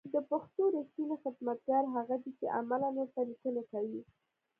[0.13, 4.01] د پښتو رېښتينی خدمتگار هغه دی چې عملاً ورته ليکنې کوي